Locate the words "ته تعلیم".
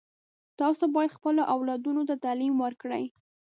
2.09-2.53